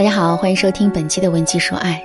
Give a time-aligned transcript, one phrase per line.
[0.00, 2.02] 大家好，欢迎收听本期的《文姬说爱》。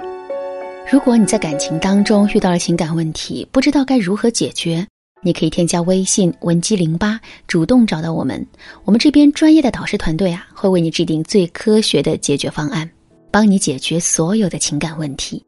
[0.91, 4.85] 如果你在感情当中遇到了情感问题，不知道该如何解决，
[5.21, 8.45] 你可以添加微信文姬零八，主动找到我们。
[8.83, 12.91] 我们这边专业的导师团队啊，会为你制定最科学的解决方案，
[13.31, 15.41] 帮你解决所有的情感问题。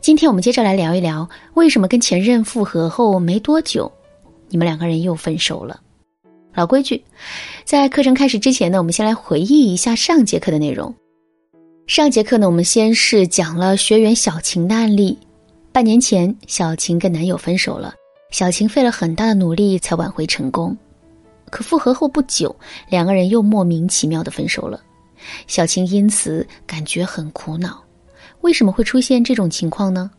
[0.00, 3.88] 今天我们接着来聊一聊，为什么跟前任复合后没多久，
[4.48, 5.80] 你们两个人又分手了？
[6.52, 7.00] 老规矩，
[7.64, 10.92] 在课程开始之前呢，我们先来回忆一下上节课的内容。
[11.88, 15.18] 上节课呢，我们先是讲了学员小晴的案例。
[15.72, 17.94] 半年前，小晴跟男友分手了，
[18.30, 20.76] 小晴费了很大的努力才挽回成功。
[21.48, 22.54] 可复合后不久，
[22.90, 24.78] 两个人又莫名其妙的分手了，
[25.46, 27.82] 小晴因此感觉很苦恼。
[28.42, 30.10] 为什么会出现这种情况呢？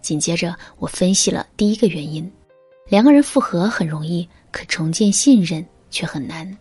[0.00, 2.28] 紧接着，我分析了第一个原因：
[2.88, 6.58] 两个人复合很容易，可重建信任却很难。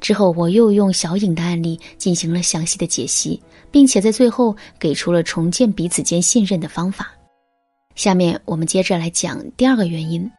[0.00, 7.10] 之后，我又用小颖的案例进行了详细的解析，并且在最后给出了重建彼此间信任的方法。
[7.94, 10.30] 下面我们接着来讲第二个原因。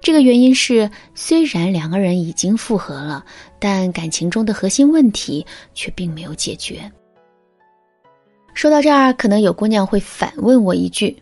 [0.00, 3.22] 这个原因是，虽然两个人已经复合了，
[3.58, 6.90] 但感情中的核心问题却并没有解决。
[8.54, 11.14] 说到这儿，可能有姑娘会反问我一句：“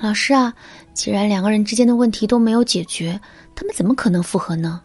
[0.00, 0.52] 老师啊，
[0.92, 3.18] 既然两个人之间的问题都没有解决，
[3.54, 4.82] 他们怎么可能复合呢？”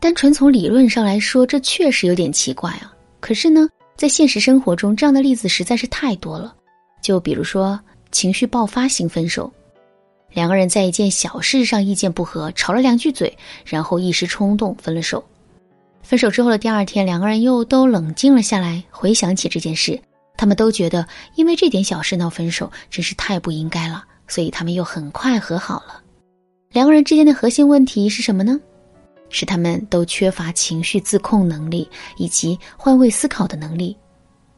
[0.00, 2.92] 单纯从理论上来说，这确实有点奇怪啊。
[3.20, 6.54] 可是呢，在现实生活中，这样的例子实在是太多了。
[7.02, 7.78] 就比如说
[8.10, 9.50] 情绪爆发型分手，
[10.32, 15.24] 两个人在一件小事上意见不合，吵了两句嘴，然后一时冲动分了手。
[16.02, 19.98] 分手之后的第二天，两个人又都冷静了下来，回想起这件事，
[20.36, 26.02] 他们都觉得因为这点小事闹分手真是太不应该了，所以他们又很快和好了。
[26.72, 28.60] 两个人之间的核心问题是什么呢？
[29.34, 33.96] 是他们都缺乏情绪自控能力以及换位思考的能力，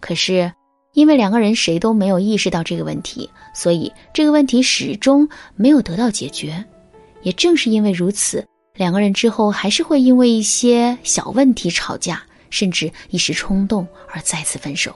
[0.00, 0.52] 可是
[0.92, 6.62] 因为两个人谁都没有意识到这个问题，所以这个问题始终没有得到解决。
[7.22, 14.94] 也正是因为如此，两个人之后还是会因为一些小问题吵架，甚至一时冲动而再次分手。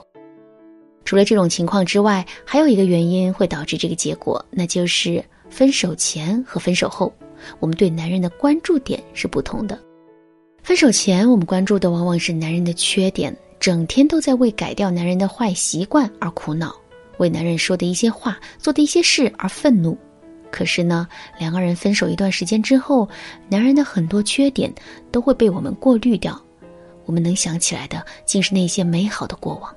[1.05, 7.11] 除了这种情况之外，还有一个原因会导致这个结果，那就是分手前和分手后。
[7.59, 9.79] 我们对男人的关注点是不同的。
[10.63, 16.75] 分手前，我们关注的往往是男人的缺点，整天都在为改掉男人的坏习惯而苦恼，
[17.17, 19.97] 为男人说的一些话、做的一些事而愤怒。
[20.51, 21.07] 可是呢，
[21.39, 23.09] 两个人分手一段时间之后，
[23.49, 24.71] 男人的很多缺点
[25.11, 26.39] 都会被我们过滤掉，
[27.05, 29.75] 我们能想起来的竟是那些美好的过往。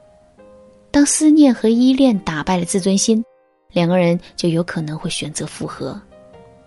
[0.90, 3.24] 当思念和依恋打败了自尊心，
[3.72, 6.00] 两个人就有可能会选择复合。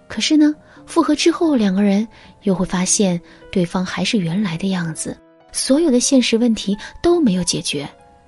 [0.07, 0.55] 可是呢？
[0.87, 2.07] 复合之后，两个人
[2.43, 3.19] 又会发现
[3.51, 5.15] 对方还是原来的样子，
[5.51, 7.87] 所有的现实问题都没有解决。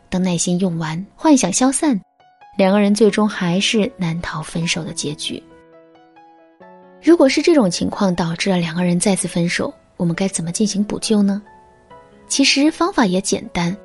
[0.09, 1.99] 当耐心用完，幻想消散，
[2.57, 5.41] 两个人最终还是难逃分手的结局。
[7.01, 11.41] 如果是这种情况导致了两个人再次分手，我们该怎么进行补救呢？
[12.27, 13.75] 其实方法也简单，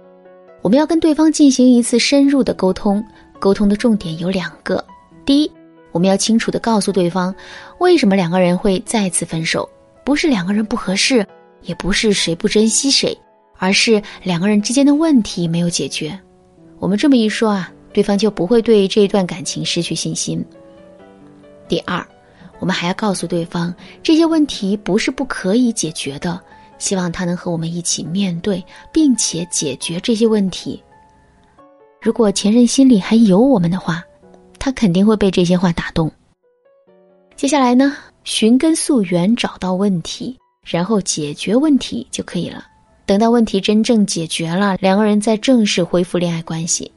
[0.63, 3.03] 我们要跟对方进行一次深入的沟通，
[3.39, 4.85] 沟通的重点有两个：
[5.25, 5.51] 第一。
[5.93, 7.33] 我们要清楚的告诉对方，
[7.85, 9.69] 为什么两个人会再次分手，
[10.05, 11.25] 不是两个人不合适，
[11.61, 13.15] 也不是谁不珍惜谁，
[13.59, 16.19] 而是两个人之间的问题没有解决。
[16.79, 20.43] 我们这么一说啊，对方就不会对这段感情失去信心。
[21.69, 22.03] 第二，
[22.59, 23.73] 我们还要告诉对方，
[24.03, 26.41] 这些问题不是不可以解决的，
[26.79, 30.83] 希望他能和我们一起面对，并且解决这些问题。
[32.01, 34.03] 如果前任心里还有我们的话。
[34.57, 36.11] 他肯定会被这些话打动。
[37.37, 42.65] 接下来呢，寻根溯源，找到问题，然后解决问题就可以了。
[43.05, 46.91] 等到问题真正解决了，两个人再正式恢复恋爱关系。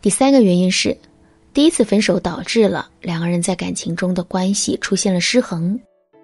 [0.00, 0.96] 第三个原因是，
[1.52, 5.78] 第一次分手导致了两个人在感情中的关系出现了失衡。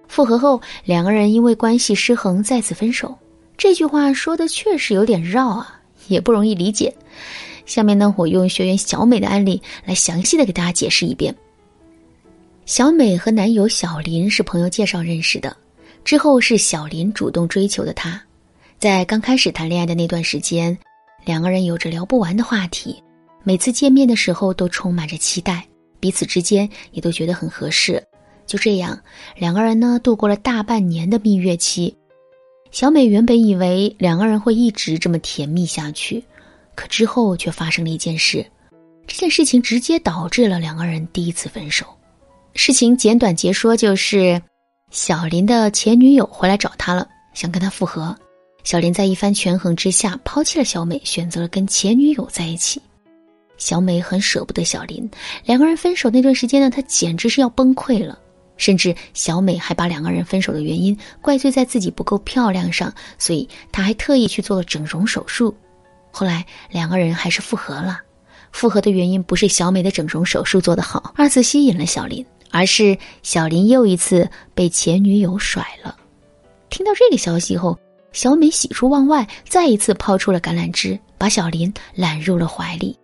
[0.09, 3.15] 复合后，两个人因为关系失衡再次分手。
[3.59, 6.93] 这句话说的确实有点绕啊，也不容易理解。
[7.67, 11.33] 下面呢，我用学员小美的案例来详细的给大家解释一遍。
[12.65, 15.55] 小美和男友小林是朋友介绍认识的，
[16.05, 18.23] 之后是小林主动追求的她。
[18.79, 20.77] 在刚开始谈恋爱的那段时间，
[21.25, 23.03] 两个人有着聊不完的话题，
[23.43, 25.67] 每次见面的时候都充满着期待，
[25.99, 28.03] 彼此之间也都觉得很合适。
[28.47, 28.99] 就这样，
[29.37, 31.95] 两个人呢度过了大半年的蜜月期。
[32.71, 36.23] 小美原本以为两个人会一直这么甜蜜下去。
[36.75, 38.47] 可之后却发生了一件事，
[39.07, 41.85] 这件事情直接导致了两个人第一次分手。
[42.55, 44.41] 事情简短截说，就是
[44.91, 48.15] 小林的前女友回来找他了，想跟他复合。
[48.63, 52.81] 小林在一番权衡之下，抛弃了小美，选择了跟前女友在一起。
[53.57, 55.09] 小美很舍不得小林，
[55.45, 58.19] 两个人分手那段时间呢，她简直是要崩溃了。
[58.59, 65.53] 甚至小美还把两个人分手的原因怪罪在自己不够漂亮上，所以她还特意去做了整容手术。
[66.11, 68.01] 后来两个人还是复合了。
[68.53, 75.97] 复合的原因不是小美的整容手术做得好，二次吸引了小林，而是小林又一次被前女友甩了。
[76.71, 77.77] 听到这个消息后，
[78.13, 82.97] 小美喜出望外，再一次抛出了橄榄枝，把小林揽入了怀里。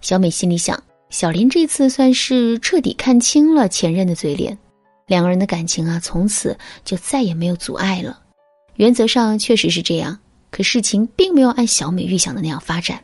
[0.00, 4.58] 小美心里想：小林这次算是彻底看清了前任的嘴脸，
[5.06, 8.18] 两个人的感情啊，从此就再也没有阻碍了。
[8.76, 10.18] 原则上确实是这样，
[10.50, 12.98] 可事情并没有按小美预想的那样发展。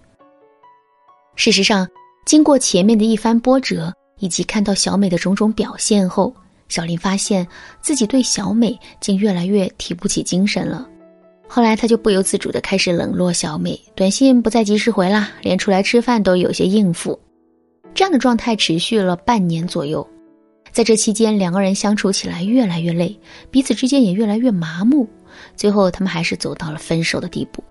[1.36, 1.86] 事实上，
[2.24, 6.34] 经过前面的一番波折，以及看到小美的种种表现后，
[6.68, 7.46] 小林发现
[7.80, 10.88] 自己对小美竟越来越提不起精神了。
[11.48, 17.18] 后来，他就不由自主地开始冷落小美，短信不再及时回啦，连出来吃饭都有些应付。
[17.94, 20.06] 这样的状态持续了半年左右，
[20.72, 23.16] 在这期间，两个人相处起来越来越累，
[23.50, 25.08] 彼此之间也越来越麻木，
[25.54, 27.62] 最后他们还是走到了分手的地步。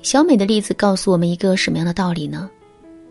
[0.00, 2.48] 小美的例子告诉我们一个什么样的道理呢？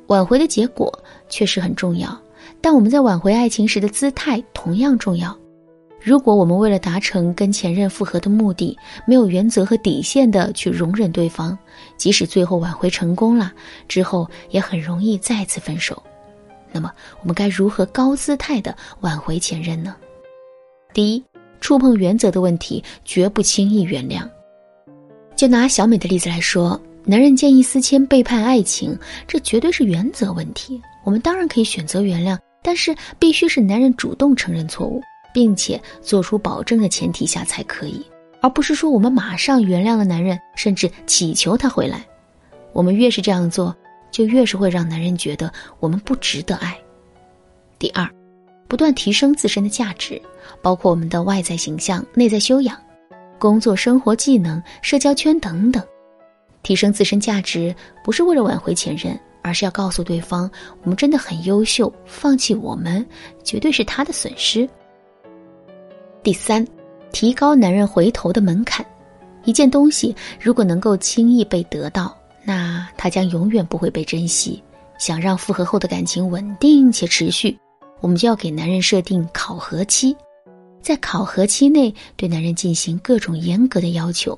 [0.07, 0.91] 挽回的结果
[1.27, 2.17] 确实很重要，
[2.61, 5.37] 但我们在挽回爱情时的姿态同样重要。
[6.01, 11.57] 如果我们为了达成跟前任复合的目的，没有原则和底线的去容忍对方，
[11.97, 13.51] 即使最后挽回成功了，
[13.87, 16.01] 之后也很容易再次分手。
[16.71, 16.91] 那么，
[17.21, 19.95] 我们该如何高姿态的挽回前任呢？
[20.93, 21.23] 第一，
[21.59, 24.27] 触碰原则的问题绝不轻易原谅。
[25.35, 26.79] 就拿小美的例子来说。
[27.09, 28.93] 男人见异思迁、背叛爱情，
[29.25, 30.81] 这绝对是原则问题。
[31.07, 35.01] 我们当然可以选择原谅，但是必须是男人主动承认错误，
[35.33, 38.05] 并且做出保证的前提下才可以，
[38.41, 42.05] 而不是说我们马上原谅了男人，甚至祈求他回来。
[42.73, 43.73] 我们越是这样做，
[44.11, 45.49] 就越是会让男人觉得
[45.79, 46.77] 我们不值得爱。
[47.79, 48.05] 第二，
[48.67, 50.21] 不断提升自身的价值，
[50.61, 52.77] 包括我们的外在形象、内在修养、
[53.39, 55.81] 工作、生活技能、社交圈等等。
[56.63, 60.49] 提升自身价值不是为了挽回前任，而是要告诉对方
[60.83, 63.05] 我们真的很优秀，放弃我们
[63.43, 64.67] 绝对是他的损失。
[66.21, 66.67] 第三，
[67.11, 68.85] 提高男人回头的门槛。
[69.45, 74.61] 一件东西如果能够轻易被得到，那他将永远不会被珍惜。
[74.97, 77.57] 想让复合后的感情稳定且持续，
[78.01, 80.13] 我们就要给男人设定考核期，
[80.81, 84.37] 在考核期内对男人进行各种严格的要求。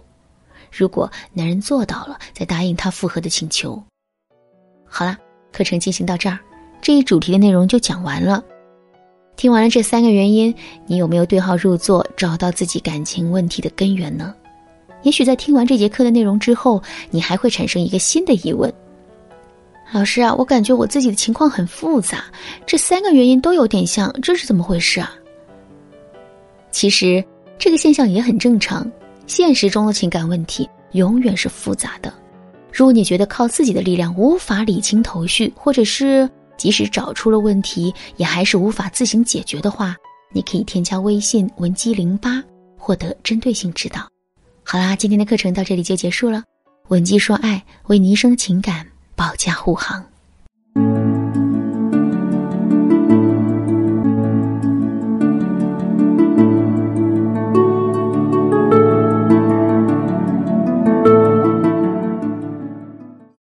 [0.70, 3.82] 如果男人做到了，再答应他复合的请求。
[4.90, 5.18] 好了，
[5.52, 6.40] 课程进行到这儿，
[6.82, 8.44] 这一主题的内容就讲完了。
[9.36, 10.54] 听完了这三个原因，
[10.86, 14.34] 你有没有对号入座，找到自己感情问题的根源呢？
[15.04, 18.74] 也许在听完这节课的内容之后，你还会产生一个新的疑问：
[19.94, 22.26] 老师啊，我感觉我自己的情况很复杂，
[22.66, 25.14] 这三个原因都有点像，这是怎么回事啊？
[26.72, 27.24] 其实
[27.58, 28.92] 这个现象也很正常。
[29.26, 32.14] 现实中的情感问题永远是复杂的。
[32.80, 39.94] 如果你觉得靠自己的力量无法理清头绪，或者是即使找出了问题也还是无法自行解决的话，
[40.32, 42.42] 你可以添加微信文姬零八，
[42.78, 44.08] 获得针对性指导。
[44.64, 46.42] 好啦，今天的课程到这里就结束了。
[46.88, 50.02] 文姬说爱，为你一生的情感保驾护航。